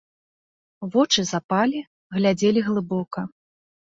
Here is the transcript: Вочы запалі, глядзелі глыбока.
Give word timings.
Вочы 0.95 1.21
запалі, 1.31 1.79
глядзелі 2.15 2.59
глыбока. 2.71 3.25